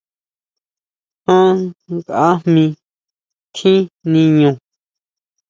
[1.27, 1.37] Já
[1.97, 2.65] nkajmi
[3.55, 3.81] tjín
[4.11, 4.51] niñú?